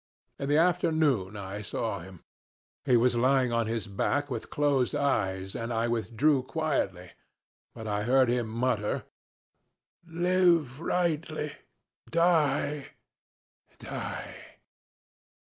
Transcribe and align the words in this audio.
In 0.39 0.49
the 0.49 0.57
afternoon 0.57 1.37
I 1.37 1.61
saw 1.61 1.99
him. 1.99 2.23
He 2.85 2.97
was 2.97 3.15
lying 3.15 3.53
on 3.53 3.67
his 3.67 3.85
back 3.85 4.31
with 4.31 4.49
closed 4.49 4.95
eyes, 4.95 5.55
and 5.55 5.71
I 5.71 5.87
withdrew 5.87 6.41
quietly, 6.41 7.11
but 7.75 7.85
I 7.85 8.01
heard 8.01 8.27
him 8.27 8.47
mutter, 8.47 9.03
'Live 10.09 10.79
rightly, 10.81 11.53
die, 12.09 12.87
die 13.77 14.35